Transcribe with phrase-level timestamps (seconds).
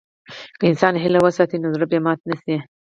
[0.59, 2.57] که انسان هیله وساتي، نو زړه به نه ماتيږي.